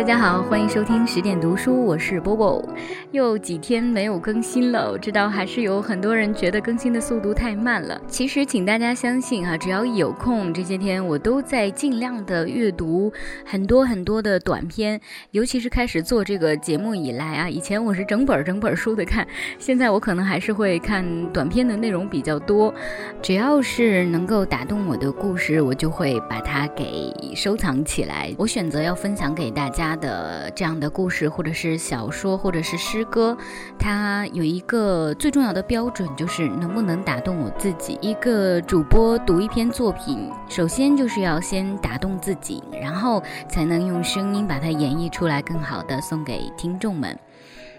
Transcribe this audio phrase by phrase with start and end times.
[0.00, 2.66] 大家好，欢迎收听十点读书，我是波波。
[3.12, 8.00] 又几天没有更新了，我知道还是有很多人觉得更新的速度太慢了。
[8.08, 13.12] 其实，请大家相信啊，只要有空，这些天我都在尽量的阅读
[13.44, 14.98] 很多很多的短篇。
[15.32, 22.72] 尤其是开始做这个节目以来啊，以前我是整本整本书的看，现在我可能还是会看短篇的内容比较多。
[23.20, 28.34] 只要是能够打动我的故事，我就会把它给收藏起来。
[28.38, 33.04] 我选择要分享给大家他的这样的故事，或者是小说，或者是诗。
[33.06, 33.36] 歌，
[33.76, 37.98] 它有一个最重要的标准，就是能不能打动我自己。
[38.00, 47.18] 一个主播读一篇作品，首先就是要先打动自己，然后才能用声音把它演绎出来，更好的送给听众们。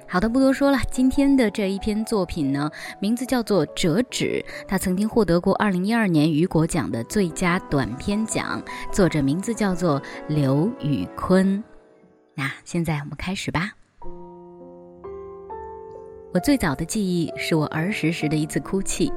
[0.06, 0.78] 好的，不多说了。
[0.92, 11.64] 今天的这一篇作品呢，名字叫做《折纸》，它曾经获得过二零一二年雨果奖的最佳短篇奖，作者名字叫做刘宇坤。
[12.36, 13.72] 那现在我们开始吧。
[16.34, 19.12] 我最早的记忆是我儿时时的一次哭泣，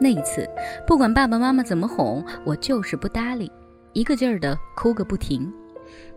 [0.00, 0.48] 那一次，
[0.86, 3.50] 不管爸爸妈妈怎么哄，我就是不搭理，
[3.92, 5.52] 一个劲儿的哭个不停。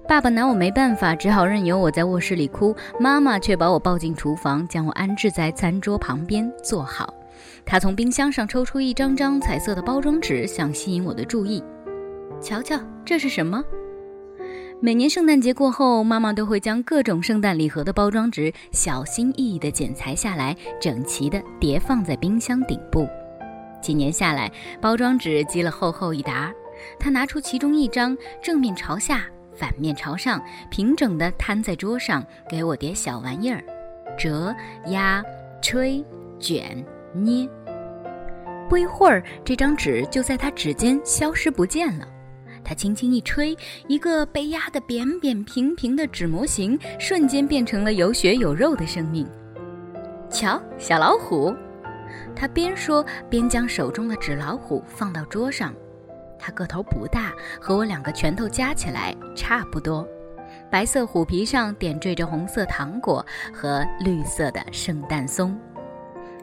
[0.07, 2.75] 爸爸拿我没办法，只好任由我在卧室里哭。
[2.99, 7.13] 妈妈却把我抱进厨房，将我安置在餐桌旁边坐好。
[7.63, 11.63] 她从冰箱上抽出一张张彩色的包装纸，想吸引我的注意。
[12.41, 13.63] 瞧瞧，这是什么？
[14.83, 23.07] 每年圣诞节过后，妈妈都会将各种圣诞礼盒的包装纸小心翼翼地剪裁下来，整齐地叠放在冰箱顶部。
[23.79, 26.51] 几年下来，包装纸积了厚厚一沓。
[26.97, 33.63] 她拿出其中一张，正面朝下，反面朝上，平整地摊在桌上，给我叠小玩意儿：
[34.17, 34.51] 折、
[34.87, 35.23] 压、
[35.61, 36.03] 吹、
[36.39, 37.47] 卷、捏。
[38.67, 42.07] 不一会儿，这张纸就在她指尖消失不见了。
[42.63, 49.27] 他轻轻一吹，一个被压得扁扁平平的纸模型瞬间变成了有血有肉的生命。
[50.29, 51.53] 瞧，小老虎！
[52.35, 55.73] 他边说边将手中的纸老虎放到桌上。
[56.39, 60.07] 它个头不大，和我两个拳头加起来差不多。
[60.69, 65.57] 白色虎皮上点缀着红色糖果和绿色的圣诞松。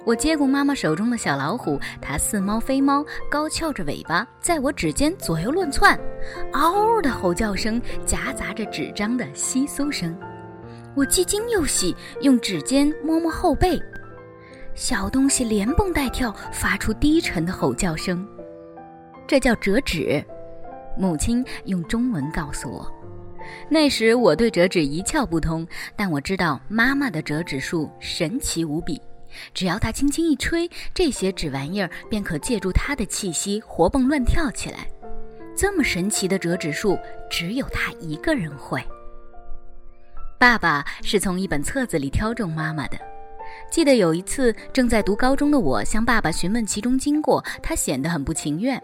[0.09, 6.01] 我接过妈妈手中的小老虎，它似猫非猫，高翘着尾巴，在我指尖左右乱窜，
[6.55, 10.19] 嗷的吼叫声夹杂着纸张的窸窣声。
[10.97, 13.79] 我既惊又喜，用指尖摸摸后背，
[14.75, 18.27] 小东西连蹦带跳，发出低沉的吼叫声。
[19.27, 20.25] 这叫折纸，
[20.97, 22.91] 母亲用中文告诉我。
[23.69, 28.99] 那时我对折纸一窍不通，但我知道妈妈的折纸术神奇无比。
[29.55, 34.89] 只要他轻轻一吹，这些纸玩意儿便可借助他的气息活蹦乱跳起来。
[35.57, 38.83] 这么神奇的折纸术，只有他一个人会。
[40.39, 42.99] 爸爸是从一本册子里挑中妈妈的。
[43.71, 48.81] 记得有一次，正在读高中的我向爸爸询问其中经过，他显得很不情愿。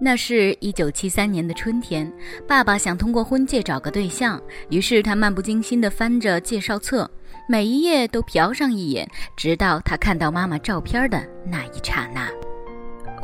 [0.00, 2.10] 那是一九七三年的春天，
[2.46, 7.10] 爸爸想通过婚介找个对象，于是他漫不经心地翻着介绍册。
[7.48, 12.28] 每一页都瞟上一眼，直到他看到妈妈照片的那一刹那。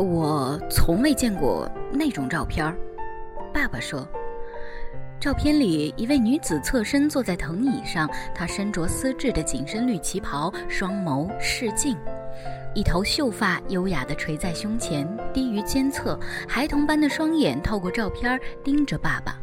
[0.03, 2.75] 我从未见过那种照片。
[3.53, 4.09] 爸爸说，
[5.21, 11.97] 照片里一位女子侧身坐在藤椅上，她身着丝质的紧身绿旗袍，双眸视镜，
[12.75, 16.19] 一头秀发优雅地垂在胸前，低于肩侧，
[16.49, 19.39] 孩童般的双眼透过照片盯着爸爸。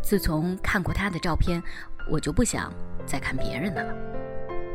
[0.00, 1.62] 自从看过他的照片，
[2.10, 2.72] 我就不想。
[3.06, 3.94] 再看别人的了，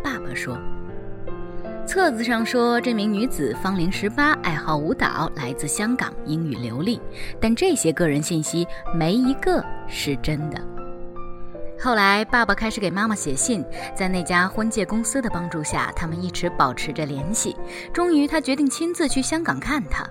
[0.04, 0.58] 爸爸说。
[1.86, 7.00] 册子上说这名女子芳龄十八，爱好舞蹈，来自香港，英语流利。
[7.40, 10.62] 但这些个人信息没一个是真的。
[11.80, 13.64] 后来，爸爸开始给妈妈写信，
[13.96, 17.56] 在那家婚介公司的帮助下，他们一直保持着联系。
[17.94, 20.04] 终于，他决定亲自去香港看她。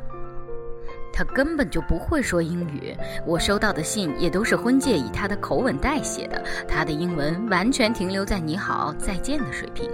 [1.13, 2.95] 他根本就不会说英语，
[3.27, 9.91] 我收到的信也都是婚介以他的口吻代写的，他的英文完全停留在“你好，再见”的水平。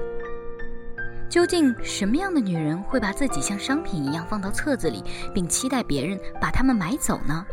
[1.31, 5.03] 究竟什么样的女人会把自己像商品一样放到册子里，
[5.33, 7.47] 并期待别人把它们买走呢？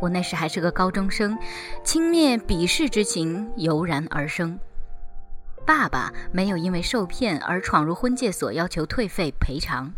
[0.00, 1.38] 我那时还是个高中生，
[1.82, 4.58] 轻蔑、鄙视之情油然而生。
[5.66, 9.90] 爸爸没有因为受骗而闯入婚介所要求退费赔偿。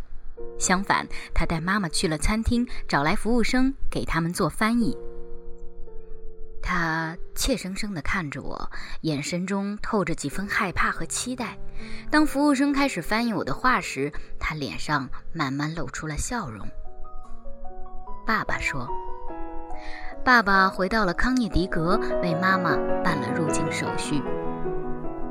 [0.59, 4.97] 相反，他带妈妈去了餐厅，找来服务生给他们做翻译。
[6.63, 8.71] 他怯生生地看着我，
[9.03, 11.57] 眼神中透着几分害怕和期待。
[12.11, 16.67] 当服务生开始翻译我的话时，他脸上慢慢露出了笑容。
[18.27, 18.89] 爸爸说
[20.26, 24.20] ：“爸爸回到了康涅狄格，为妈妈办了入境手续。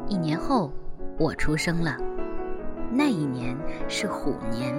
[0.08, 0.72] 一年后，
[1.20, 1.98] 我出生了。
[2.90, 3.58] 那一年
[3.90, 4.74] 是虎年，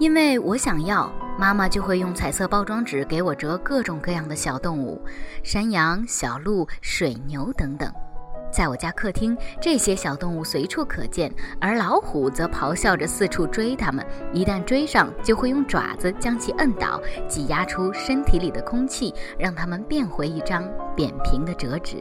[0.00, 1.08] 因为我想要，
[1.38, 5.00] 妈妈就会用彩色包装纸给我折各种各样的小动物，
[5.44, 7.88] 山羊、小鹿、水牛等等。
[8.50, 14.04] 在我家客厅，这些小动物随处可见，而老虎则咆哮着四处追它们。
[14.32, 22.00] 一旦追上，就会用爪子将其摁倒，挤压出身体里的空气，让它们变回一张扁平的折纸。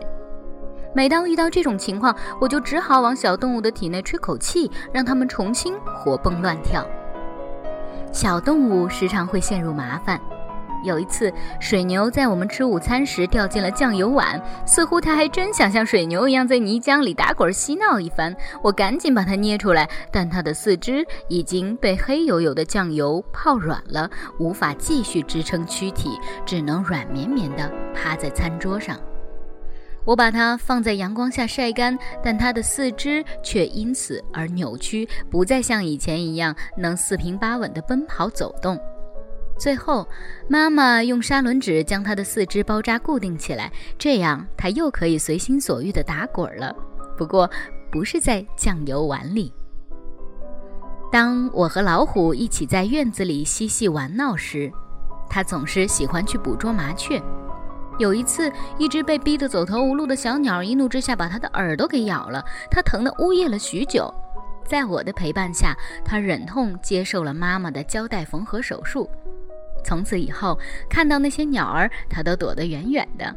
[0.95, 6.83] 每当遇到这种情况，我就只好往小动物的体内吹口气，让它们重新活蹦乱跳。
[8.11, 10.19] 小动物时常会陷入麻烦。
[10.83, 18.35] 有一次，水牛在我们吃午餐时掉进了酱油碗，似乎它还真想像水牛一样在泥浆里打滚嬉闹一番。
[18.63, 24.09] 我赶紧把它捏出来，但它的四肢已经被黑油油的酱油泡软了，
[24.39, 28.97] 无法继续支撑躯体，只能软绵绵地趴在餐桌上。
[30.05, 38.79] 我把它放在阳光下晒干，但它的四肢却因此而扭曲，不再像以前一样能四平八稳地奔跑走动。
[39.59, 40.07] 最后，
[40.47, 46.73] 妈妈用砂轮纸将它的四肢包扎固定起来，这样它又可以随心所欲地打滚了。
[47.17, 47.49] 不过，
[47.91, 49.53] 不是在酱油碗里。
[51.11, 54.71] 当我和老虎一起在院子里嬉戏玩闹时，
[55.29, 57.21] 它总是喜欢去捕捉麻雀。
[57.97, 62.41] 有一次，一只被逼得走投无路的小鸟一怒之下把它的耳朵给咬了，
[62.71, 64.09] 它疼得呜咽了许久。
[64.65, 65.75] 在我的陪伴下，
[66.05, 69.09] 它忍痛接受了妈妈的胶带缝合手术。
[69.83, 70.57] 从此以后，
[70.89, 73.35] 看到那些鸟儿，它都躲得远远的。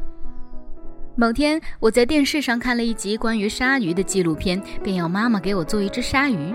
[1.15, 6.53] 某天，我在电视上看了一集关于鲨鱼的纪录片，便要妈妈给我做一只鲨鱼。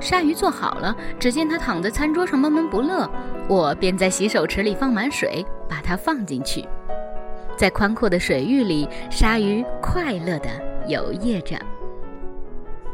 [0.00, 3.08] 鲨鱼做好了，只见它躺在餐桌上闷闷不乐，
[3.48, 6.66] 我便在洗手池里放满水，把它放进去。
[7.56, 10.48] 在宽阔的水域里，鲨鱼快乐地
[10.88, 11.56] 游曳着。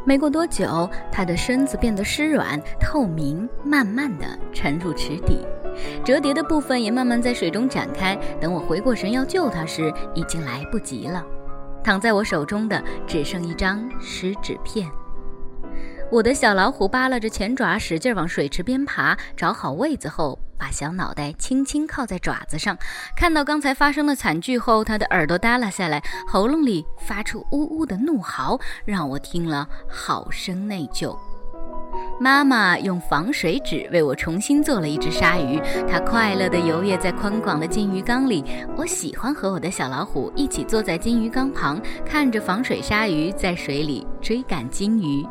[0.03, 5.45] 没过多久，它的身子变得湿软透明，慢慢地沉入池底，
[6.03, 8.17] 折叠的部分也慢慢在水中展开。
[8.39, 11.23] 等我回过神要救它时，已经来不及了。
[11.83, 14.89] 躺在我手中的只剩一张湿纸片。
[16.11, 20.37] 我的小老虎扒拉着前爪，使劲往水池边爬，找好位子后。
[20.61, 22.77] 把小脑袋轻轻靠在爪子上，
[23.15, 31.17] 看到刚才发生的惨剧后，他的耳朵耷拉下来，喉咙里发出呜呜的怒嚎，让我听了好生内疚。
[32.19, 35.59] 妈妈用防水纸为我重新做了一只鲨鱼，
[35.89, 38.45] 它快乐地游曳在宽广的金鱼缸里。
[38.77, 45.25] 我喜欢和我的小老虎一起坐在金鱼缸旁，看着防水鲨鱼在水里追赶金鱼。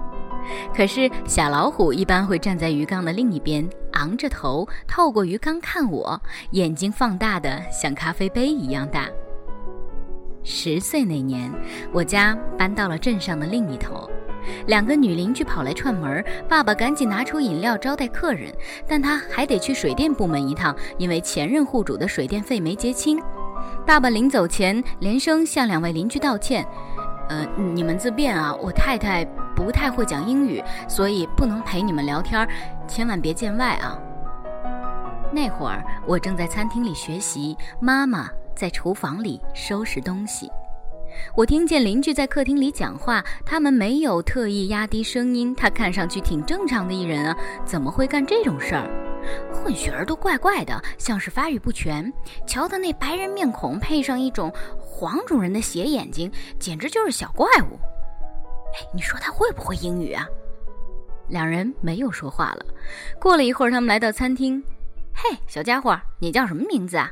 [0.74, 6.20] 可是小老虎一般会站在鱼缸的另一边，昂着头，透过鱼缸看我，
[6.52, 9.08] 眼睛放大的像咖啡杯一样大。
[10.42, 11.52] 十岁那年，
[11.92, 14.08] 我家搬到了镇上的另一头，
[14.66, 18.50] 两个女邻居跑来串门，爸爸赶紧拿出饮料招待客人，
[18.88, 23.20] 但他还得去水电部门一趟，因为前任户主的水电费没结清。
[23.86, 26.66] 爸爸临走前连声向两位邻居道歉
[27.30, 29.26] ：“呃，你们自便啊，我太太。”
[29.60, 32.48] 不太会讲英语，所以不能陪你们聊天，
[32.88, 33.98] 千万别见外啊。
[35.30, 40.50] 那会儿我正在餐厅里学习，妈妈在厨房里收拾东西。
[41.36, 45.54] 我听见邻居在客厅里讲话，他们没有特意压低声音。
[45.54, 49.09] 他看上去挺正常的一人啊，怎么会干这种事儿？
[49.52, 52.12] 混血儿都怪怪的，像是发育不全。
[52.46, 57.78] 瞧他那白人面孔，配上一种黄种人的斜眼睛，简直就是小怪物。
[58.74, 60.26] 哎，你说他会不会英语啊？
[61.28, 62.64] 两人没有说话了。
[63.20, 64.62] 过了一会儿，他们来到餐厅。
[65.14, 67.10] 嘿，小家伙，你叫什么名字啊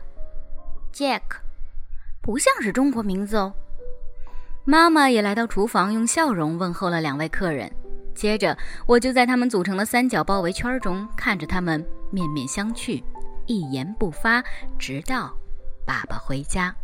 [0.92, 1.22] ？Jack，
[2.22, 3.52] 不像是中国名字哦。
[4.64, 7.70] 妈妈也来到厨房，用笑容问候了两位客人。
[8.14, 8.56] 接着，
[8.86, 13.02] 我就在他们组成的三角包围圈中，看着他们面面相觑，
[13.46, 14.42] 一言不发，
[14.78, 15.32] 直到
[15.86, 16.74] 爸爸回家。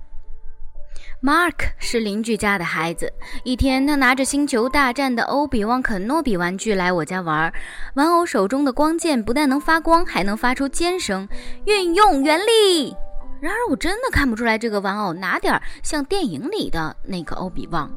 [1.23, 3.11] Mark 是邻居家的孩子。
[3.45, 7.53] 一天，他拿着《星球大战》的欧比旺肯诺比玩具来我家玩。
[7.95, 11.27] 玩偶手中的光剑不但能发光，还能发出尖声。
[11.65, 12.95] 运用原力。
[13.41, 17.91] 然而，我真的看不出来这个玩偶哪点像电影里的那个欧比旺。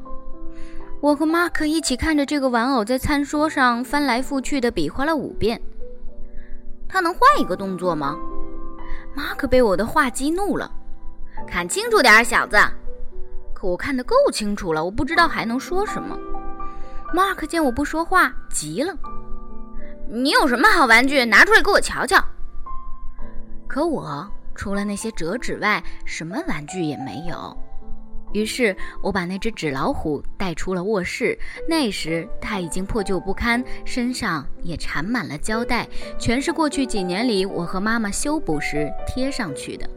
[1.00, 5.60] 我和 Mark 一起看着这个玩偶在餐桌上翻来覆去的比划了五遍。
[6.88, 8.16] 他能换一个动作吗
[9.14, 10.70] ？Mark 被我的话激怒了。
[11.46, 12.56] 看清楚点，小子！
[13.54, 16.16] 可我看得够清楚了，我不知道还能说什么。
[17.14, 18.96] Mark 见我不说话，急了
[20.08, 21.24] ：“你有什么好玩具？
[21.24, 22.22] 拿出来给我瞧瞧！”
[23.68, 27.56] 可我除了那些折纸外，什么玩具也没有。
[28.32, 31.38] 于是我把那只纸老虎带出了卧室。
[31.68, 39.88] 那时它已经破旧不堪，身上也缠满了胶带，全是过去几年里我和妈妈修补时贴上去的。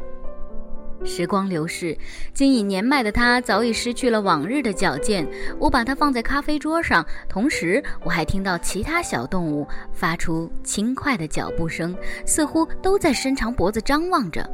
[1.03, 1.97] 时光流逝，
[2.31, 5.27] 今已年迈的它早已失去了往日的矫健。
[5.57, 14.47] 我把它放在咖啡桌上，同时我还听到其他小动物发出轻快的脚步声，似乎都在伸长脖子张望着。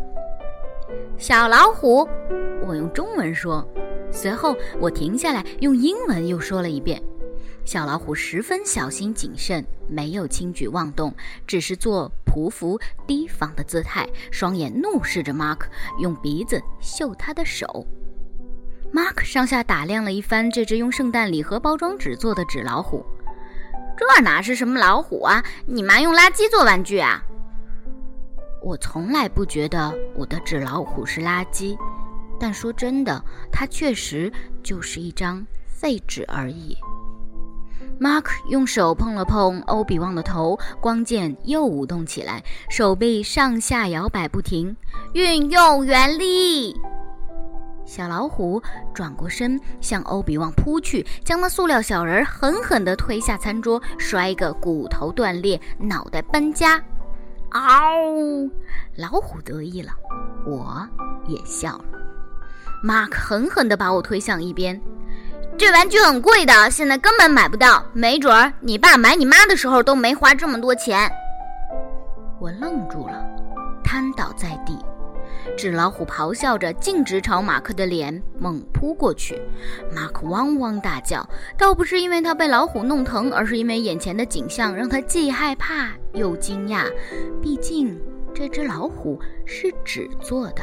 [1.17, 2.08] 小老虎，
[2.67, 3.67] 我用中文说，
[4.12, 7.01] 随后我停下来用英文又说了一遍。
[7.65, 11.13] 小老虎十分小心谨慎，没有轻举妄动，
[11.46, 15.62] 只是做匍匐提防的姿态，双眼怒视着 Mark，
[16.00, 17.86] 用鼻子嗅他的手。
[18.94, 23.06] Mark 上下打量了一番这只用圣诞礼盒包装纸做的纸老虎，
[23.98, 25.44] 这哪是什么老虎啊？
[25.65, 27.22] 你妈用垃圾做玩具啊？
[28.61, 31.77] 我从来不觉得我的纸老虎是垃圾，
[32.39, 34.31] 但说真的，它确实
[34.63, 36.77] 就是一张废纸而已。
[37.99, 44.75] Mark 用手碰了碰欧比旺的头，光剑又舞动起来，手臂上下摇摆不停。
[45.13, 46.75] 运用原力，
[47.85, 48.61] 小老虎
[48.93, 56.83] 转过身向欧比旺扑去，将那塑料小人狠狠地推下餐桌，摔个骨头断裂，脑袋搬家。
[57.51, 58.49] 嗷！
[58.95, 59.91] 老虎得意了，
[60.45, 60.87] 我
[61.27, 61.85] 也笑了。
[62.83, 64.79] 马克狠狠地把我推向一边。
[65.57, 67.83] 这玩具很贵的，现在根本买不到。
[67.93, 71.09] 没准儿你爸买你妈的时候都没花这么多钱。
[72.39, 73.25] 我愣住了，
[73.83, 74.66] 瘫倒在地。
[75.57, 79.41] 纸老虎咆哮着，径直朝马克的脸猛扑过去。
[79.93, 86.85] 马克汪汪大叫，倒不是因为他被老虎弄疼，而是因为眼前的景象让他既害怕又惊讶。
[87.41, 87.99] 毕竟
[88.33, 90.61] 这只老虎是纸做的。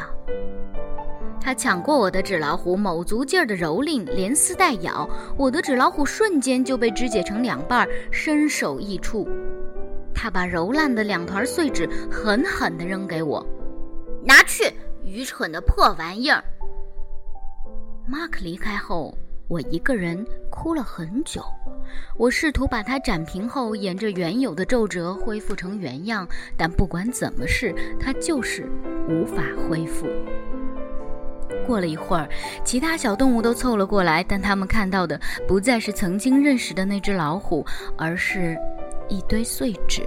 [1.41, 9.29] 他抢过我的纸老虎，卯足劲儿的蹂躏，连撕带咬，我的纸老虎瞬间就被肢解成两半，身首异处。
[10.15, 13.45] 他把揉烂的两团碎纸狠狠地扔给我，
[14.25, 14.73] 拿去，
[15.05, 16.43] 愚蠢的破玩意儿。
[18.07, 19.17] 马克离开后，
[19.49, 21.43] 我一个人哭了很久。
[22.17, 28.69] 我试图把它展平后，沿着原有的皱褶恢复成原样，但不管怎么试，它就是
[29.09, 30.07] 无法恢复。
[31.67, 32.29] 过了一会儿，
[32.65, 37.65] 其他小动物都凑了过来，但他们看到的不再是曾经认识的那只老虎，
[37.97, 38.59] 而是
[39.09, 40.03] 一堆碎纸。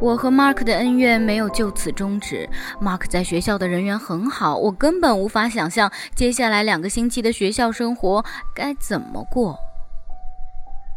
[0.00, 2.48] 我和 Mark 的恩怨没有就此终止。
[2.80, 9.58] Mark 在学校的人缘很好，我根本无法想象接下来两个星期的学校生活该怎么过。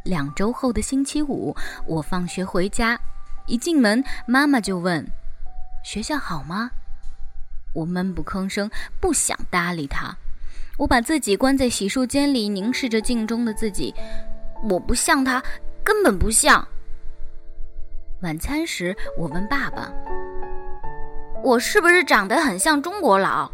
[0.06, 1.56] 两周后的星期五，
[1.86, 2.98] 我放学回家，
[3.46, 5.06] 一进门，妈妈就问
[5.84, 6.72] ：“学校好吗？”
[7.76, 8.70] 我闷不吭声，
[9.00, 10.16] 不想搭理他。
[10.78, 13.94] 我把自己关在洗漱间里，凝视着镜中的自己。
[14.70, 15.44] 我不像他，
[15.84, 16.66] 根本不像。
[18.24, 19.92] 晚餐时，我问爸爸
[21.44, 23.52] ：“我是不是长得很像中国佬？”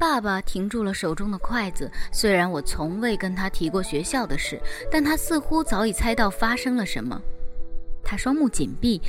[0.00, 1.90] 爸爸停住了手中的筷子。
[2.10, 4.58] 虽然我从未跟他提过学校的事，
[4.90, 7.20] 但他似乎早已猜到发生了什么。
[8.02, 9.02] 他双目紧闭，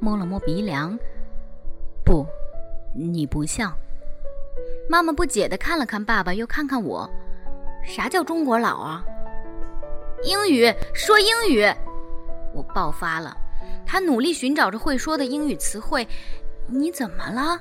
[0.00, 0.98] 摸了摸鼻梁。
[2.02, 2.26] 不。
[2.94, 3.70] 你不像。
[4.88, 7.08] 妈妈不解地看了看爸爸，又看看我。
[7.84, 9.04] 啥叫中国佬啊？
[10.24, 11.62] 英语，说英语。
[12.54, 13.36] 我爆发了。
[13.86, 16.06] 他努力寻找着会说的英语词汇。
[16.66, 17.60] 你怎么了？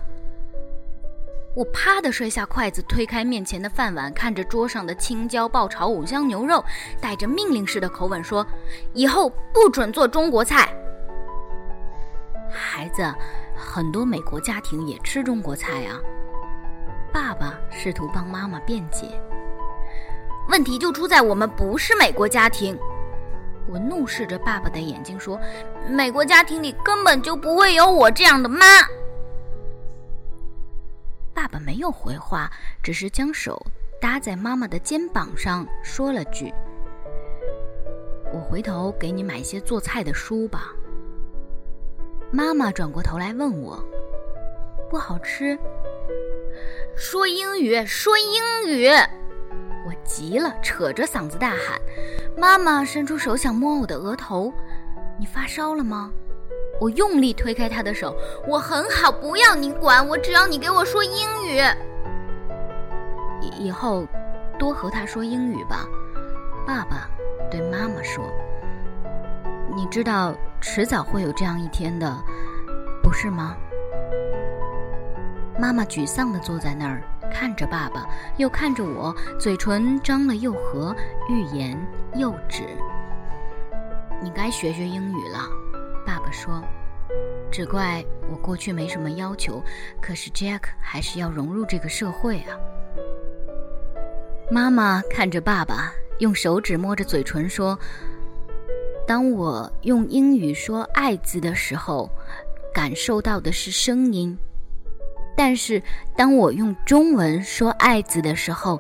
[1.56, 6.64] 我啪地摔下筷子，推开面前的饭碗，看着桌上的青椒爆炒五香牛肉，
[7.02, 8.46] 带着命令式的口吻说
[8.94, 10.74] ：“以后不准做中国菜。”
[12.50, 13.04] 孩子。
[13.64, 16.02] 很多美国家庭也吃中国菜啊。
[17.14, 19.08] 爸爸试图帮妈妈辩解，
[20.50, 22.76] 问题就出在我们不是美国家庭。
[23.70, 25.40] 我怒视着爸爸的眼睛说
[25.90, 28.66] ：“美国家庭里根本就不会有我这样的妈。”
[31.34, 32.52] 爸爸没有回话，
[32.84, 33.66] 只是将手
[34.00, 36.54] 搭在妈妈的肩膀上，说了句
[38.34, 40.74] ：“我回头给你买一些做菜的书吧。”
[42.32, 43.82] 妈妈转过头来问我
[44.90, 45.58] ：“不好吃？”
[46.96, 48.90] 说英语，说英语！
[49.92, 51.78] 我急了，扯着嗓子大喊。
[52.38, 54.52] 妈妈伸出手想摸我的额头
[55.20, 56.10] ：“你发烧了吗？”
[56.80, 58.16] 我用力推开她的手
[58.48, 61.62] ：“我很好，不要你管我，只要你给我说英语。
[63.42, 64.08] 以以后
[64.58, 65.86] 多和他说英语吧。”
[66.66, 67.10] 爸爸
[67.50, 68.24] 对妈妈说
[69.76, 70.34] ：“你知道。”
[70.64, 72.16] 迟早会有这样一天的，
[73.02, 73.58] 不是吗？
[75.60, 77.02] 妈妈沮丧地坐在那儿，
[77.34, 78.08] 看着爸爸，
[78.38, 80.96] 又看着我，嘴唇张了又合，
[81.30, 81.78] 欲言
[82.16, 82.64] 又止。
[84.22, 85.40] 你该学学英语了，
[86.06, 86.62] 爸爸说。
[87.52, 89.62] 只怪我过去没什么要求，
[90.02, 92.56] 可是 Jack 还是要融入这个社会啊。
[94.50, 97.78] 妈妈看着爸爸，用手指摸着嘴唇说
[99.06, 102.10] ：“当我用英语说‘爱’字的时候，
[102.74, 104.38] 感受到的是声音；
[105.44, 105.82] 但是
[106.16, 108.80] 当我用中文说‘爱’字的时候，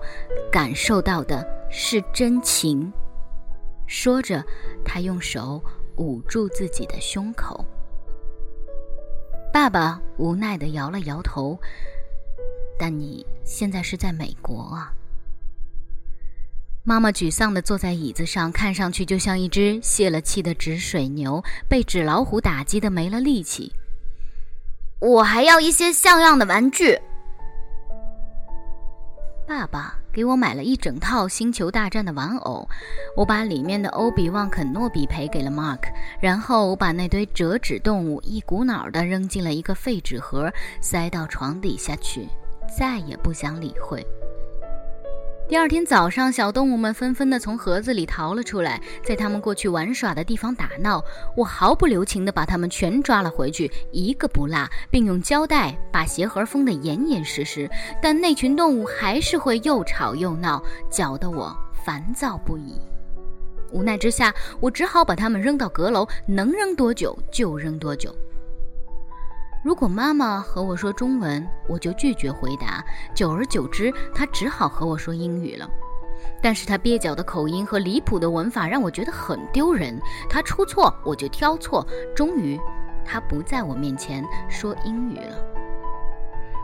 [0.51, 2.93] 感受到的是真情。”
[3.89, 4.45] 说着，
[4.85, 5.59] 他用手
[5.97, 7.65] 捂住自己的胸口。
[9.51, 11.59] 爸爸无奈地摇了摇头。
[12.77, 14.93] 但你现在是在美国啊。
[16.83, 23.73] 妈妈沮丧地坐在椅子上，看上去就像一只泄了气的纸水牛，被纸老虎打击的没了力气。
[25.01, 26.97] 我还要一些像样的玩具。
[29.47, 32.65] 爸爸给我买了一整套《星球大战》的玩偶，
[33.17, 35.79] 我把里面的欧比旺·肯诺比赔给了 Mark，
[36.21, 42.27] 然后我把那堆折纸动物一股脑的扔进了一个废纸盒，塞到床底下去，
[42.77, 44.05] 再也不想理会。
[45.51, 51.03] 第二天早上，小动物们纷纷地从盒子里逃了出来，在他们过去玩耍的地方打闹。
[51.35, 57.69] 我毫不留情地把它们全抓了回去，一个不落，并用胶带把鞋盒封得严严实实。
[58.01, 61.53] 但那群动物还是会又吵又闹，搅得我
[61.83, 62.79] 烦躁不已。
[63.73, 68.15] 无奈之下，我只好把它们扔到阁楼，能扔多久就扔多久。
[69.63, 72.83] 如果妈妈和我说中文，我就拒绝回答。
[73.13, 75.69] 久而久之，她只好和我说英语了。
[76.41, 79.99] 但是她蹩脚的口音和离谱的文法让我觉得很丢人。
[80.27, 81.85] 她出错，我就挑错。
[82.15, 82.59] 终于，
[83.05, 85.37] 她不在我面前说英语了。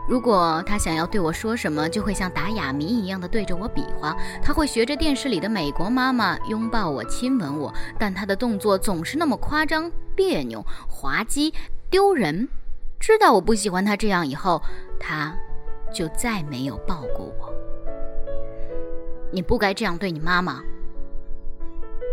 [0.08, 4.16] 如果她想要对我说什么，就会像打哑谜一样的对着我比划。
[4.42, 11.54] 她会学着电视里的美国妈妈拥抱我、亲吻我，但她的动作总是那么夸张、别扭、滑稽、
[11.88, 12.48] 丢人。
[13.00, 14.60] 知道我不喜欢他这样以后，
[14.98, 15.36] 他
[15.92, 17.54] 就再没有抱过我。
[19.30, 20.62] 你不该这样对你妈妈。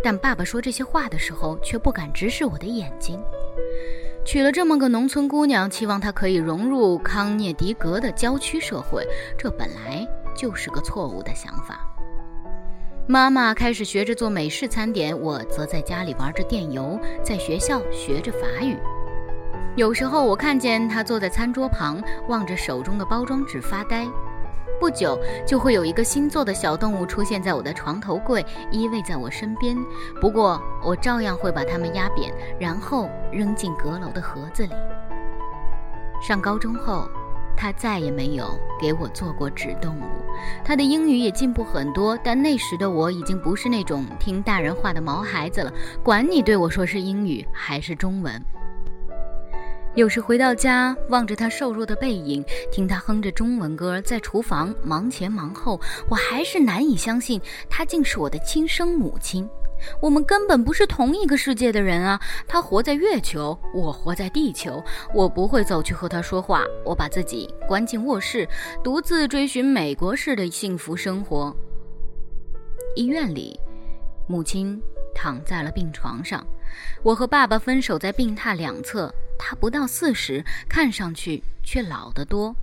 [0.04, 3.20] 但爸爸说这些话的时候，却不敢直视我的眼睛。
[4.24, 9.06] 娶了这么个农村姑娘，期望她可以融入康涅狄格的郊区社会，
[9.38, 11.80] 这本来就是个错误的想法。
[13.08, 18.78] 妈妈开始学着做美式餐点，我则在家里玩着电游，在学校学着法语。
[19.76, 24.08] 有时候我看见他坐在餐桌旁，望着手中的包装纸发呆。
[24.80, 29.78] 不久就会有一个新做的小动物出现在我的床头柜，依偎在我身边。
[30.22, 34.74] 不过我照样会把它们压扁，然后扔进阁楼的盒子里。
[36.22, 37.10] 上高中后，
[37.58, 40.04] 他再也没有给我做过纸动物。
[40.64, 45.72] 他的英语也进步很多，但那时的我已经不是那种听大人话的毛孩子了。
[46.02, 48.42] 管你对我说是英语还是中文。
[49.96, 55.80] 有时回到家，望着他瘦弱的背影，听他哼着中文歌，在厨房忙前忙后，
[56.10, 59.50] 我还是难以相信他竟是我的亲生母亲。
[60.02, 62.20] 我们根本不是同一个世界的人啊！
[62.46, 64.84] 他活在月球，我活在地球。
[65.14, 68.46] 我不会走去和他说话，我把自己关进卧室，
[68.84, 71.56] 独自追寻美国式的幸福生活。
[72.98, 73.58] 医院里，
[74.28, 74.82] 母亲
[75.14, 76.46] 躺在了病床上，
[77.02, 79.14] 我和爸爸分守在病榻两侧。
[79.38, 82.56] 他不到四十，看上去却老得多。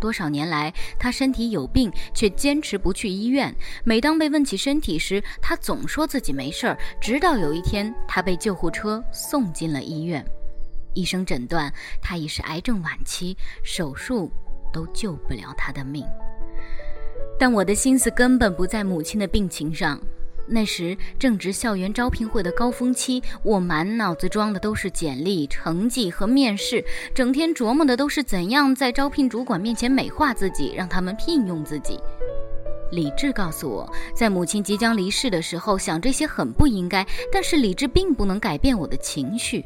[0.00, 3.54] 多少年来，他身体有病，却坚持不去医院。
[3.84, 6.76] 每当被问起身体时，他总说自己没事儿。
[7.00, 10.22] 直到有一天，他被救护车送进了医院，
[10.94, 14.30] 医生诊断他已是癌症晚期，手术
[14.72, 16.04] 都救不了他的命。
[17.38, 19.98] 但我的心思根本不在母亲的病情上。
[20.46, 31.98] 那时正值校园招聘会的高峰期，我满脑子装的都是简历、成绩和面试，整天琢磨的都是怎样在招聘主管面前美化自己，让他们聘用自己。
[32.92, 39.64] 理智告诉我，在母亲即将离世的时候，想这些很不应该，但是理智并不能改变我的情绪。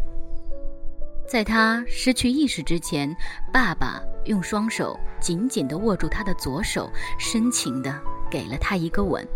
[1.26, 3.14] 在他失去意识之前，
[3.52, 6.88] 爸爸用双手紧紧地握住他的左手，
[7.18, 7.94] 深情地
[8.30, 9.26] 给了他一个吻。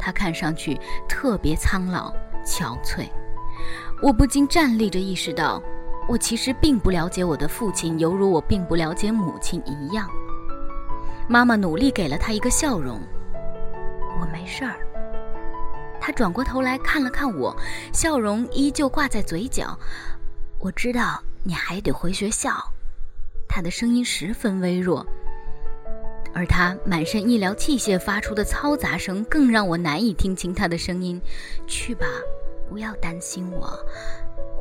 [0.00, 2.10] 他看上去特别苍老
[2.44, 3.08] 憔悴，
[4.02, 5.62] 我不禁站立着意识到，
[6.08, 10.08] 我其实并不了解我的父亲，犹如我并不了解母亲一样。
[11.28, 12.98] 妈妈努力给了他一个笑容，
[14.20, 14.74] 我没事儿。
[16.00, 17.54] 他转过头来看了看我，
[17.92, 19.78] 笑容依旧挂在嘴角。
[20.58, 22.52] 我知道你还得回学校，
[23.46, 25.06] 他的声音十分微弱，
[26.32, 31.20] 而他满身医疗器械发出的嘈杂声更让我难以听清他的声音。
[31.66, 32.06] 去吧，
[32.68, 33.68] 不要担心我，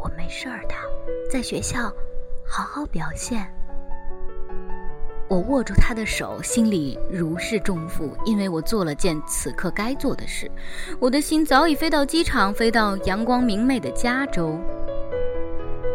[0.01, 0.75] 我没事儿的，
[1.31, 1.93] 在学校
[2.45, 3.47] 好好表现。
[5.27, 10.49] 我握住他的手，心里如释重负，因为我做了件此刻该做的事。
[10.99, 14.59] 我的心早已飞到机场，飞到阳光明媚的加州。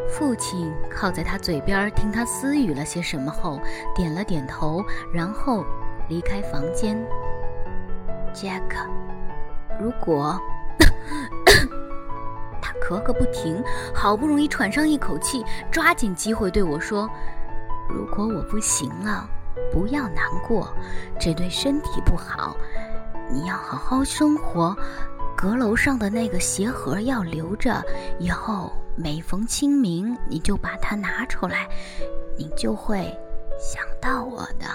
[0.09, 3.61] 父亲靠在他嘴边，听他私语了些什么后，
[3.95, 5.65] 点了点头，然后
[6.09, 6.97] 离开房间。
[8.33, 8.87] 杰克，
[9.81, 10.41] 如果
[12.61, 13.63] 他咳个不停，
[13.95, 17.09] 好不容易喘上一口气，抓紧机会对我说
[17.91, 19.29] ：“如果我不行了，
[19.73, 20.69] 不要难过，
[21.19, 22.57] 这对身体不好。
[23.31, 24.77] 你要好好生活，
[25.37, 27.83] 阁楼上的那个鞋盒要留着，
[28.19, 31.69] 以后。”每逢清明，你就把它拿出来，
[32.39, 33.13] 你就会
[33.59, 34.67] 想到我的。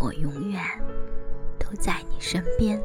[0.00, 0.62] 我永远
[1.58, 2.80] 都在你身边。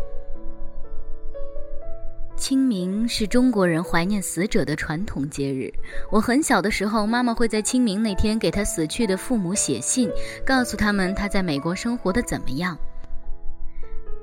[2.35, 5.71] 清明是中国人怀念死者的传统节日。
[6.11, 10.11] 我很小的时候，妈妈会在清明那天给他死去的父母写信，
[10.45, 12.77] 告诉他们他在美国生活的怎么样。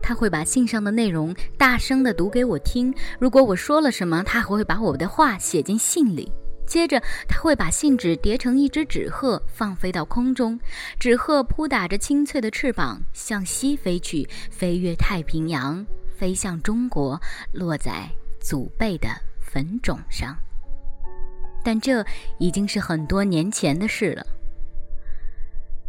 [0.03, 6.31] 他会把信上的内容大声地读给我听，如果我说了什么，他还会把我的话写进信里。
[6.70, 10.59] 接着，他会把信纸叠成一只纸鹤，放飞到空中。
[11.00, 15.85] 纸鹤扑打着清脆的翅膀，向西飞去，飞越太平洋，
[16.16, 17.20] 飞向中国，
[17.52, 18.09] 落在
[18.40, 19.09] 祖辈的
[19.40, 20.37] 坟冢上。
[21.64, 22.06] 但这
[22.38, 24.24] 已经是很多年前的事了。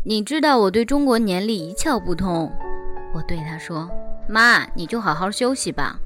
[0.04, 2.52] 你知道我对中国年历一窍不通，
[3.14, 3.88] 我对他说
[4.28, 6.00] ：“妈，你就好好休息吧。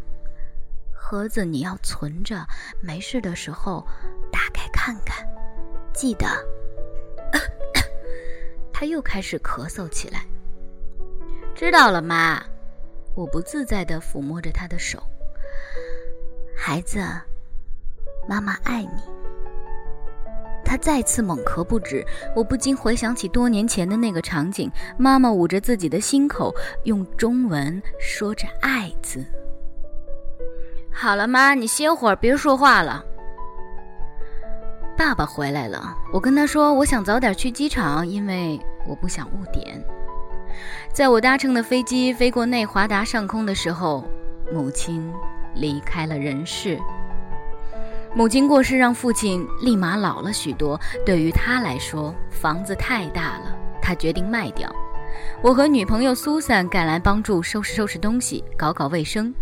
[1.08, 2.44] 盒子你要存着，
[2.82, 3.86] 没事的时候。”
[4.34, 5.24] 打开看看，
[5.94, 6.26] 记得。
[8.74, 10.26] 他又开始咳嗽起来。
[11.54, 12.44] 知道了，妈。
[13.13, 15.02] 我不自在地抚摸着他的手。
[16.58, 17.00] 孩子，
[18.28, 19.04] 妈妈爱你。
[20.65, 22.04] 他再次猛咳不止，
[22.36, 26.52] 我不禁回想起多年前的那个场景：妈妈捂着自己的心口，
[26.86, 29.24] 用中文说着“爱”字。
[30.97, 33.03] 好了，妈，你歇会儿，别说话了。
[34.97, 39.84] 爸爸回来了，我跟他说我想早点去机场，因为我不想误点。
[40.93, 44.05] 在我搭乘的飞机飞过内华达上空的时候，
[44.53, 45.13] 母亲
[45.53, 46.79] 离开了人世。
[48.15, 54.73] 母亲过世让父亲立马老了许多，对于他来说，房子太大了，他决定卖掉。
[55.41, 59.36] 我和女朋友苏珊赶来帮助收拾收拾东西，搞搞卫生。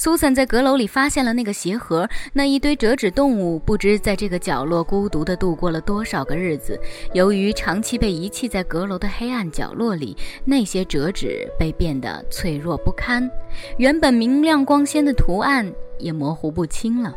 [0.00, 6.80] 苏珊在阁楼里发现了那个鞋盒，那一堆折纸动物不知在这个角落孤独地度过了多少个日子。
[7.12, 13.30] 由于长期被遗弃在阁楼的黑暗角落里，那些折纸被变得脆弱不堪，
[13.76, 17.14] 原本明亮光鲜的图案也模糊不清了。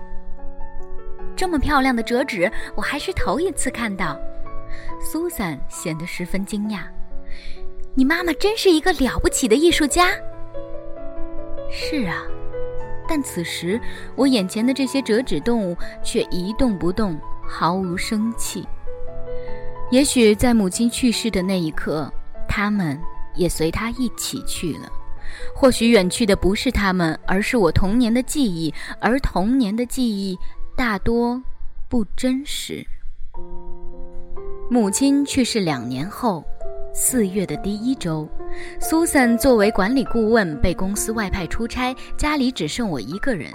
[1.38, 4.20] 这么漂亮的折纸，我还是头一次看到。
[5.00, 6.80] 苏珊显得十分惊讶
[7.96, 10.10] ：“你妈妈真是一个了不起的艺术家。”
[11.72, 12.28] 是啊。
[13.08, 13.80] 但此时，
[14.16, 18.68] 我眼前的这些折纸动物却一动不动，毫无生气。
[19.92, 22.12] 也许在母亲去世的那一刻，
[22.48, 23.00] 他们
[23.36, 24.92] 也随他一起去了。
[25.56, 30.38] 或许远去的不是他们，而是我童年的记忆，而童年的记忆
[30.76, 31.42] 大多
[31.90, 32.86] 不真实。
[34.70, 36.44] 母亲去世两年后。
[36.96, 38.30] 四月的第一周，
[38.80, 43.52] 苏珊作为管理顾问被公司外派出差，家里只剩我一个人。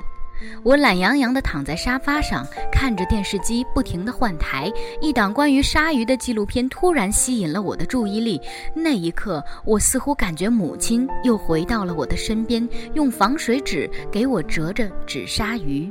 [0.65, 4.69] 我懒洋洋地躺在沙发上，看着电视机不停地换台。
[5.01, 8.41] 一档关于鲨鱼的纪录片突然吸引了我的注意力。
[8.75, 15.89] 那一刻，我似乎感觉母亲又回到了我的身边，用防水纸给我折着纸鲨鱼，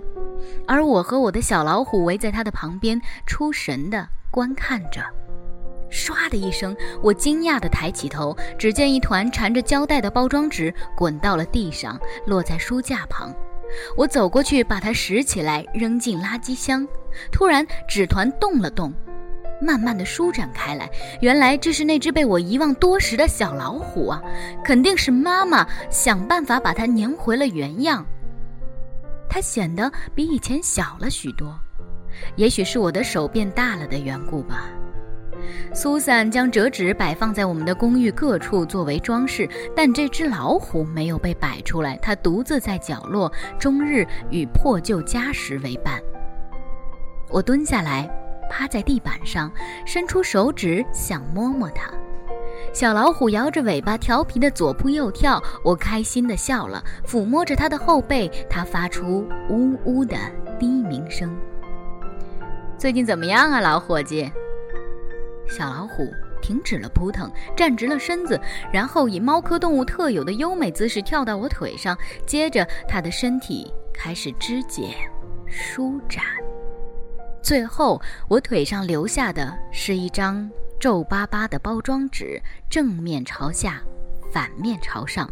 [0.68, 5.02] 而我和我的小老虎围在它的旁边，出神地观看着。
[5.91, 13.34] 唰的一声，我惊讶地抬起头，只见一团缠着胶带的包装纸滚到了地上，落在书架旁。
[13.95, 16.88] 我走过去，把它拾起来，扔进垃圾箱。
[17.32, 18.93] 突然，纸团动了动，
[19.62, 20.89] 慢慢地舒展开来。
[21.21, 24.21] 原来这是那只被我遗忘多时的小老虎啊！
[24.63, 28.06] 肯定是妈妈想办法把它粘回了原样。
[29.30, 31.54] 它显得比以前小了许多，
[32.38, 34.69] 也许是我的手变大了的缘故吧。
[35.74, 46.02] 苏珊将折纸摆放在我们的公寓各处作为装饰，但这只老虎没有被摆出来，它独自在角落，终日与破旧家什为伴。
[47.30, 48.10] 我蹲下来，
[48.50, 49.52] 趴在地板上，
[49.86, 51.92] 伸出手指想摸摸它。
[52.74, 60.16] 小老虎摇着尾巴，调皮的左扑右跳，我开心的笑了，抚摸着它的后背，它发出呜呜的
[60.60, 61.36] 低鸣声。
[62.78, 64.32] 最近怎么样啊，老伙计？
[65.50, 68.40] 小老虎停止了扑腾，站直了身子，
[68.72, 74.96] 然后以猫科动物特有的优美姿势跳到我腿上，接着它的身体开始肢解、
[75.48, 76.24] 舒展，
[77.42, 80.50] 最后我腿上留下的是一张。
[80.80, 83.82] 皱巴巴的包装纸，正面朝下，
[84.32, 85.28] 反面朝上，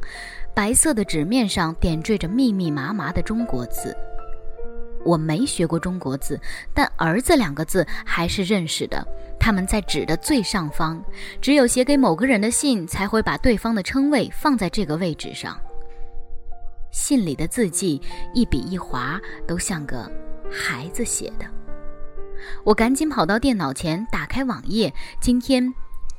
[0.56, 3.96] 白色的纸面上点缀着密密麻麻的中国字。
[5.06, 6.38] 我没学过中国字，
[6.74, 9.08] 但“儿子”两个字还是认识的。
[9.40, 11.02] 他们在纸的最上方，
[11.40, 15.56] 只有写给某个人的信才会把对方的称谓放在这个位置上。
[16.92, 18.02] 信里的字迹
[18.34, 20.10] 一笔一划，都像个
[20.50, 21.46] 孩子写的。
[22.64, 24.92] 我赶紧跑到电脑前，打开网页。
[25.22, 25.72] 今天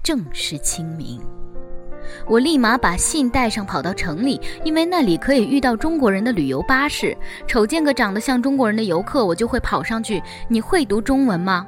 [0.03, 1.20] 正是清明，
[2.27, 7.16] 我立马把信带上，跑到城里，因为那里可以遇到中国人的旅游巴士。
[7.47, 11.66] 瞅见个长得像中国人的游客，我就会跑上去：“你会读中文吗？”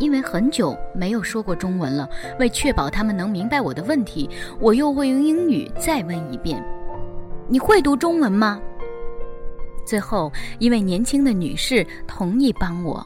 [0.00, 6.64] 因为很久没有说过中文了，为确保他们能明白我的问题，我又会用英语再问一遍
[7.48, 8.60] ：“你会读中文吗？”
[9.84, 13.04] 最后，一位年轻的女士同意帮我。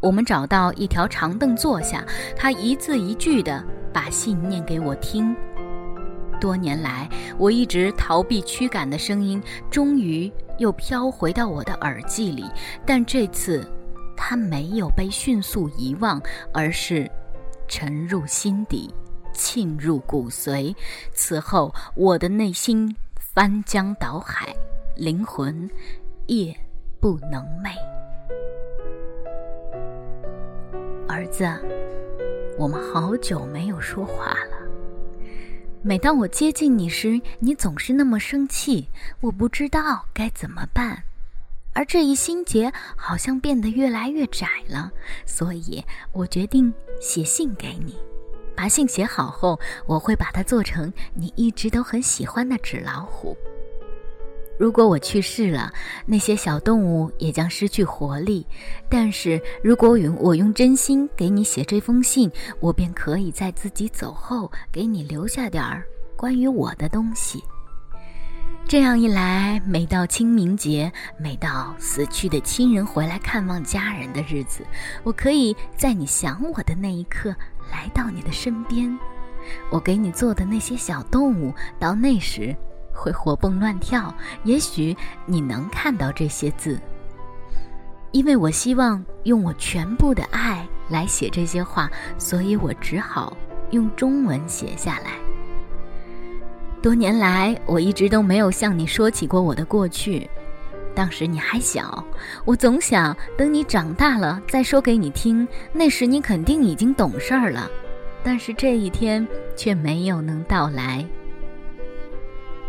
[0.00, 2.04] 我们找到一条长凳坐下，
[2.36, 5.34] 她一字一句地把信念给我听。
[6.40, 12.44] 多年来，我一直逃避驱赶的声音，终于又飘回到我的耳际里。
[12.84, 13.66] 但这次，
[14.16, 16.20] 它没有被迅速遗忘，
[16.52, 17.10] 而是
[17.68, 18.92] 沉入心底，
[19.32, 20.74] 沁入骨髓。
[21.12, 24.54] 此后，我的内心翻江倒海，
[24.94, 25.68] 灵魂
[26.26, 26.56] 夜
[27.00, 27.76] 不能寐。
[31.08, 31.46] 儿子，
[32.58, 34.65] 我们好久没有说话了。
[35.82, 38.88] 每当我接近你时，你总是那么生气，
[39.20, 41.04] 我不知道该怎么办。
[41.72, 44.90] 而这一心结好像变得越来越窄了，
[45.24, 47.94] 所以我决定写信给你。
[48.56, 53.36] 把信写好后，我会把它做成你一直都很喜欢的纸老虎。
[54.58, 55.72] 如果我去世了，
[56.06, 58.46] 那些小动物也将失去活力。
[58.88, 65.84] 但是如果用我用真心给你写这封信，我便可以在自己走后给你留下点儿
[66.16, 67.42] 关于我的东西。
[68.68, 70.90] 这样一来，每到清明节，
[71.20, 74.66] 每到死去的亲人回来看望家人的日子，
[75.04, 77.32] 我可以在你想我的那一刻
[77.70, 78.98] 来到你的身边。
[79.70, 82.56] 我给你做的那些小动物，到那时。
[82.96, 84.12] 会活蹦乱跳，
[84.44, 86.80] 也许你能看到这些字，
[88.10, 93.36] 因为我希望用我全部的爱来写这些话，所以我只好
[93.70, 95.12] 用中文写下来。
[96.82, 100.28] 多年来，我一直都没有向你说起过我的过去，
[100.94, 102.04] 当时你还小，
[102.44, 107.68] 我总想等你长大了再说给你听，那时你肯定已经懂事儿了，
[108.22, 111.04] 但是这一天却没有能到来。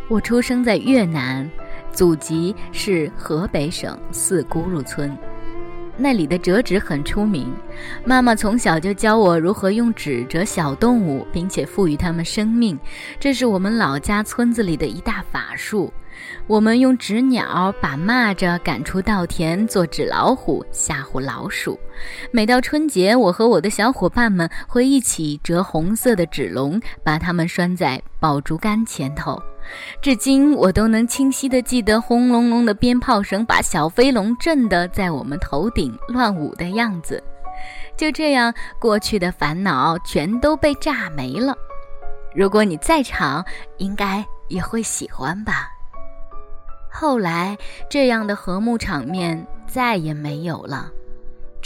[0.09, 1.49] 我出生在越南，
[1.91, 5.15] 祖籍是河北省四姑噜村，
[5.97, 7.53] 那里的折纸很出名。
[8.05, 12.79] 妈妈从小就教我如何用纸折小动物，并且赋予它们生命，
[13.19, 15.91] 这是我们老家村子里的一大法术。
[16.47, 21.77] 我们用纸鸟把蚂蚱赶出稻田，做纸老虎吓唬老鼠。
[22.31, 29.39] 每到春节，我和我的小伙伴们会一起折红色的纸龙，把它们拴在爆竹竿前头。
[30.01, 37.23] 至今我都能清晰地记得轰隆隆的鞭炮声把小飞龙震得在我们头顶乱舞的样子。
[37.95, 41.55] 就这样，过去的烦恼全都被炸没了。
[42.35, 43.43] 如果你在场，
[43.77, 45.69] 应该也会喜欢吧。
[46.91, 47.57] 后来，
[47.89, 50.91] 这样的和睦场面再也没有了。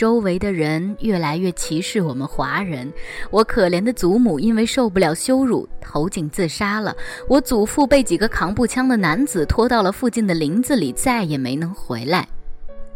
[0.01, 2.91] 周围的人越来越歧视我们华人。
[3.29, 6.97] 我可怜的祖母因为受不了羞辱，投井自杀了。
[7.27, 12.27] 我祖父被几个扛步枪的男子拖到了附近的林子里，再也没能回来。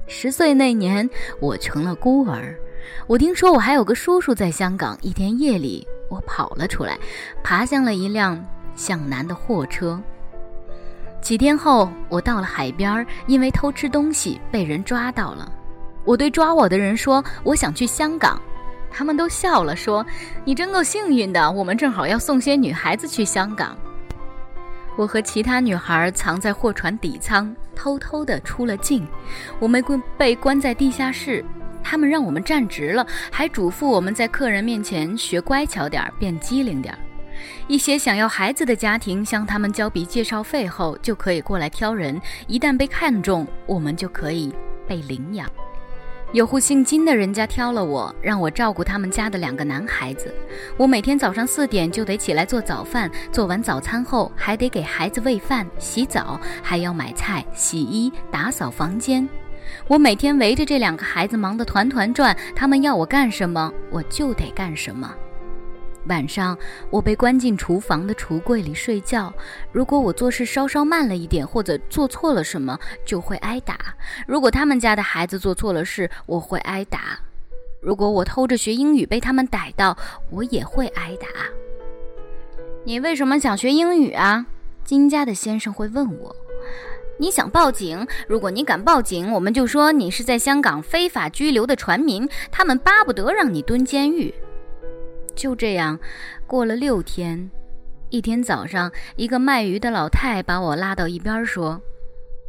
[0.07, 1.07] 十岁那年，
[1.39, 2.57] 我成了孤儿。
[3.05, 4.97] 我听说我还有个叔叔在香港。
[5.03, 6.97] 一天夜里，我跑了出来，
[7.43, 8.43] 爬向了一辆
[8.75, 10.01] 向南的货车。
[11.21, 15.51] 几天后，我到了海边，因为偷吃东西被人抓到了。
[16.05, 18.41] 我对抓我的人说：“我想去香港。”
[18.89, 20.05] 他们都笑了，说
[20.45, 23.75] ：“你真够幸运的，我们正好要送些女孩子去香港。”
[24.95, 29.05] 我和其他女孩藏在货船底舱，偷偷地出了境。
[29.59, 29.83] 我们
[30.17, 31.43] 被关在地下室，
[31.83, 36.99] 他们让我们站直了，还嘱咐我们在客人面前学乖巧点儿，变机灵点儿。
[37.67, 42.17] 一些想要孩子的家庭向他们交笔介绍费后，就可以过来挑人。
[42.47, 44.55] 一旦被看中，我们就可以
[44.87, 45.45] 被领养。
[46.35, 50.35] 有户姓金的人家挑了我，让我照顾他们家的两个男孩子。
[50.75, 59.25] 我每天早上四点就得起来做早饭，做完早餐后还得给孩子喂饭、洗澡，还要买菜、洗衣、打扫房间。
[59.87, 65.09] 我每天围着这两个孩子忙得团团转，他们要我干什么，我就得干什么。
[66.07, 66.57] 晚上，
[66.89, 69.33] 我被关进厨房的橱柜里睡觉。
[69.71, 73.77] 如果我做事稍稍慢了一点，或者做错了什么，就会挨打。
[74.27, 77.19] 如果他们家的孩子做错了事，我会挨打。
[77.81, 79.97] 如果我偷着学英语被他们逮到，
[80.29, 81.27] 我也会挨打。
[82.83, 84.45] 你为什么想学英语啊？
[84.83, 86.35] 金家的先生会问我。
[87.17, 88.05] 你想报警？
[88.27, 94.33] 如果你敢报警，我们就说你是在香港非法拘留的船民，他们巴不得让你蹲监狱。
[95.35, 95.99] 就这样，
[96.47, 97.49] 过了六天，
[98.09, 101.81] 一天早上，一个卖鱼的老太把我拉到一边说：“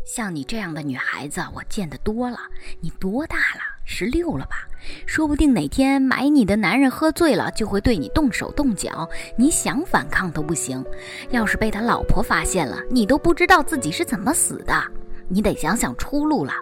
[0.06, 2.38] 像你这样的女孩子，我见得多了。
[2.80, 3.60] 你多大了？
[3.84, 4.66] 十六了吧？
[5.04, 10.84] 说不定哪天买你的男人喝醉了，就会对你动手动脚，你想反抗都不行。
[11.30, 14.80] 要是被他老婆发现了，你都不知道自己是怎么死的。
[15.28, 16.52] 你得想想出路了。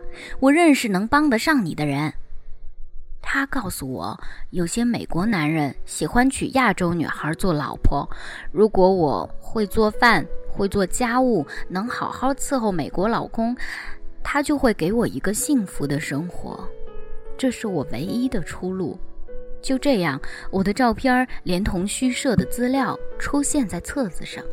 [0.40, 2.12] 我认识能帮得上你的人。”
[3.26, 4.16] 他告诉我，
[4.50, 8.08] 有些美国男人喜欢娶亚洲女孩做老婆。
[8.52, 13.56] 如果我会做饭、会做家务，能好好伺候美国老公，
[14.22, 16.68] 他就会给我一个幸福的生活。
[17.36, 18.96] 这是我唯一的出路。
[19.62, 24.44] 就这样，我的照片连同虚设的资料出现在册子上。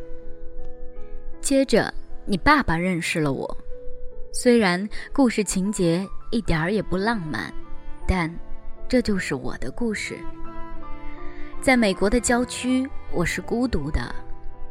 [1.42, 1.92] 接着，
[2.24, 3.56] 你爸爸认识了我。
[4.32, 7.52] 虽然故事情节一点儿也不浪漫，
[8.08, 8.34] 但……
[8.92, 10.18] 这就是我的故事。
[11.62, 14.14] 在美国的郊区，我是孤独的。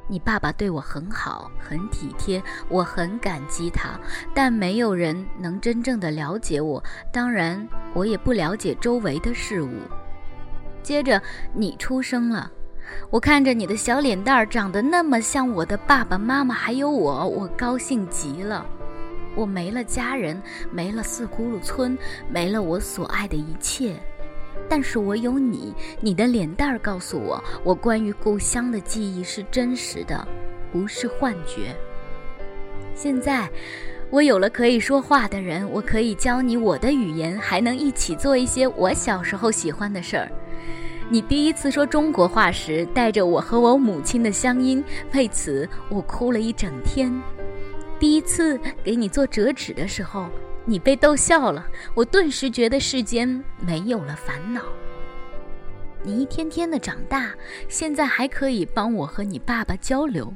[0.07, 3.99] 你爸爸对我很好，很体贴，我很感激他。
[4.31, 9.71] 但没有人能真正的了解我，当然，我也不了解周围的事物。
[10.83, 11.19] 接着，
[11.51, 12.51] 你出生了，
[13.09, 18.63] 我看着你的小脸蛋儿长得那么像我的爸爸妈妈，还有我，我高兴极了。
[19.33, 21.97] 我没了家人，没了四咕噜村，
[22.29, 23.95] 没了我所爱的一切。
[24.71, 30.25] 但是我有你，你的脸蛋儿告诉我，我关于故乡的记忆是真实的，
[30.71, 31.75] 不是幻觉。
[32.95, 33.49] 现在，
[34.09, 40.31] 我有了可以说话的人，我可以教你我的语言，还能一起做一些我小时候喜欢的事儿。
[41.09, 44.81] 你第一次说中国话时，带着我和我母亲的乡音，
[45.13, 47.13] 为此我哭了一整天。
[47.99, 50.29] 第一次给你做折纸的时候。
[50.65, 54.61] 你被逗笑了，我顿时觉得世间没有了烦恼。
[56.03, 57.31] 你一天天的长大，
[57.67, 60.33] 现在还可以帮我和你爸爸交流，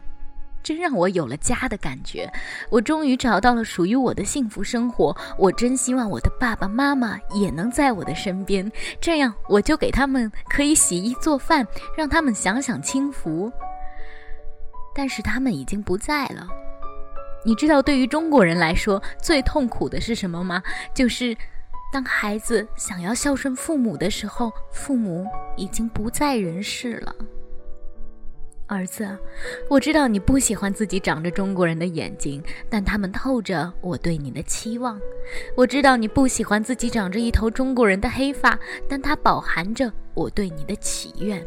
[0.61, 2.31] 真让我有了家的感觉。
[2.69, 5.15] 我终于找到了属于我的幸福生活。
[5.38, 11.65] 我真希望我的爸爸妈妈也能在我的身边，这样我就给他们可以洗衣做饭，
[11.97, 13.51] 让他们享享清福。
[14.93, 16.47] 但是他们已经不在了。
[17.45, 20.63] 你知道对于中国人来说最痛苦的是什么吗？
[20.95, 21.38] 就是
[21.93, 27.15] 当孩子想要孝顺父母的时候，父母已经不在人世了。
[28.67, 29.08] 儿子，
[29.69, 34.99] 我知道你不喜欢自己长着中国人的眼睛，但他们透着我对你的期望。
[35.55, 41.45] 我知道你不喜欢自己长着一头中国人的黑发，但它饱含着我对你的祈愿。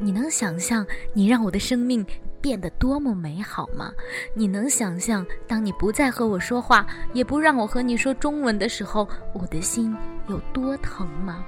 [0.00, 2.04] 你能想象你让我的生命？
[2.42, 3.92] 变得多么美好吗？
[4.34, 9.96] 你能想象，当你不再和我说话，也不让我和你说中文的时候，我的心
[10.28, 11.44] 有多疼吗？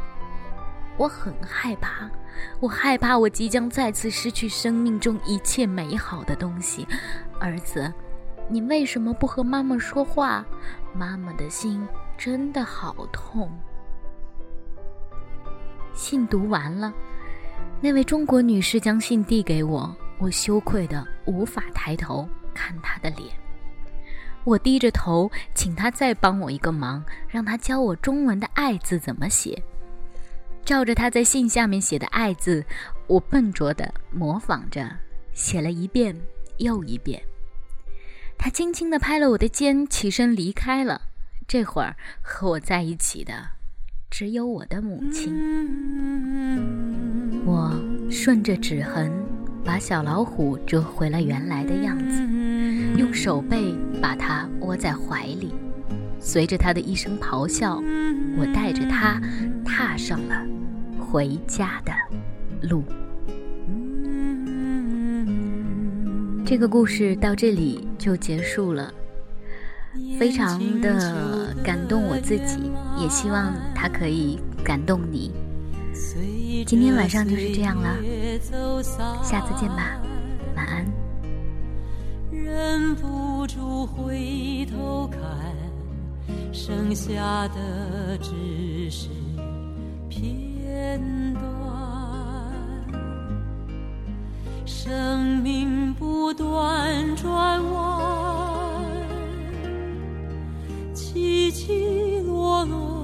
[0.97, 2.09] 我很害怕，
[2.61, 6.87] 我害怕我即将再次失去生命中一切美好的东西。
[7.41, 7.93] 儿子，
[8.49, 10.47] 你为什么不和妈妈说话？
[10.95, 11.85] 妈妈的心
[12.17, 13.51] 真的好痛。
[15.93, 16.95] 信读完了，
[17.81, 19.93] 那位中国女士将信递给我。
[20.19, 23.29] 我羞愧的无法抬头看他的脸，
[24.45, 29.61] 我低着头，请他再帮我一个忙，让他教我中文的“爱”字怎么写。
[30.65, 32.65] 照着他在信下面写的“爱”字，
[33.07, 34.89] 我笨拙的模仿着
[35.33, 36.19] 写了一遍
[36.59, 37.23] 又一遍。
[38.39, 41.03] 他轻轻地拍了我的肩，起身离开了。
[41.47, 43.35] 这会儿和我在一起的
[44.11, 45.35] 只有我的母亲。
[47.45, 47.71] 我
[48.11, 49.13] 顺着指痕。
[49.65, 52.23] 把小老虎折回了原来的样子，
[52.99, 55.53] 用手背把它窝在怀里，
[56.21, 57.83] 随着它的一声咆哮，
[58.37, 59.21] 我带着它
[59.65, 60.47] 踏上了
[61.01, 61.93] 回家的
[62.69, 62.85] 路。
[66.45, 68.93] 这个故事到这里就结束了，
[70.19, 75.33] 非常的感动我自己，也希望它可以感动你。
[76.67, 77.95] 今天晚上就是这样了，
[79.23, 80.01] 下次见吧，
[80.57, 80.85] 晚安。
[82.33, 85.21] 忍不住回头看，
[86.53, 89.09] 剩下的只是
[90.09, 90.99] 片
[91.35, 91.43] 段。
[94.65, 98.83] 生命不断转弯，
[100.95, 103.04] 起起落落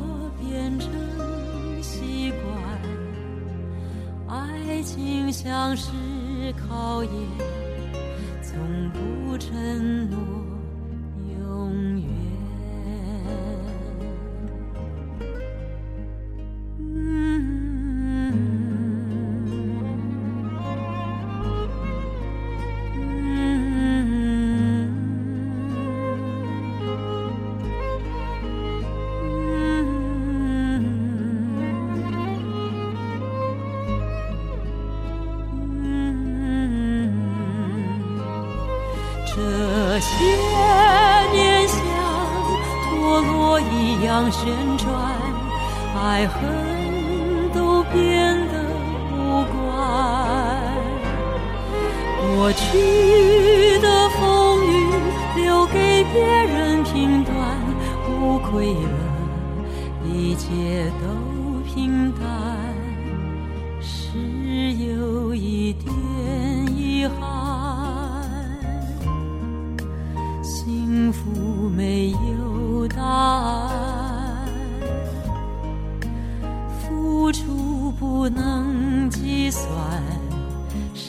[4.80, 5.90] 爱情像是
[6.52, 7.12] 考验。
[8.42, 10.59] 从不承诺。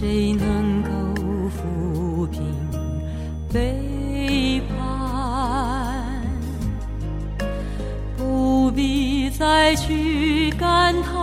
[0.01, 0.89] 谁能够
[1.51, 2.41] 抚平
[3.53, 6.25] 背叛？
[8.17, 11.13] 不必再去感叹，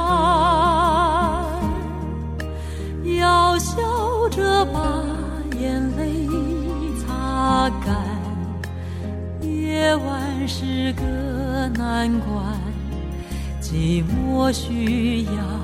[3.18, 3.74] 要笑
[4.31, 5.03] 着把
[5.59, 6.29] 眼泪
[7.05, 7.97] 擦干。
[9.43, 11.03] 夜晚是个
[11.76, 12.47] 难关，
[13.61, 15.58] 寂寞需要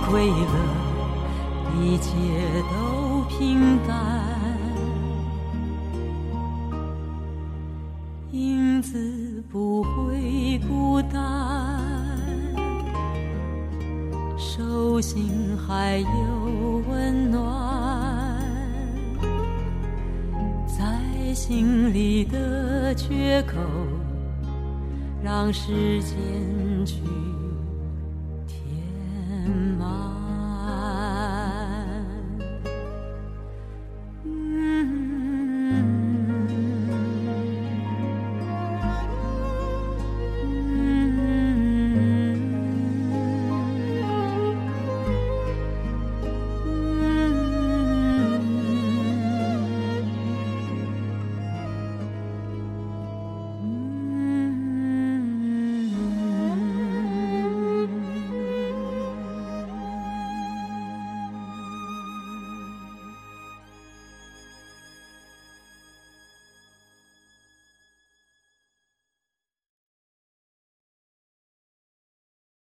[0.00, 0.34] 无愧了，
[1.78, 2.10] 一切
[2.70, 3.96] 都平淡。
[8.32, 11.78] 影子不会孤单，
[14.38, 18.42] 手心还有温暖，
[20.66, 23.58] 在心里的缺口，
[25.22, 26.16] 让时间
[26.86, 26.96] 去。